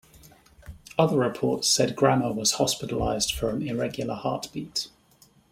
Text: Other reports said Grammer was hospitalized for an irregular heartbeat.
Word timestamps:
Other 0.97 1.19
reports 1.19 1.67
said 1.67 1.95
Grammer 1.95 2.33
was 2.33 2.53
hospitalized 2.53 3.35
for 3.35 3.51
an 3.51 3.61
irregular 3.61 4.15
heartbeat. 4.15 4.87